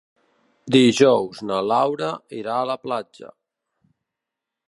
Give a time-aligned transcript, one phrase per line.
[0.75, 2.09] Dijous na Laura
[2.39, 3.31] irà a la platja.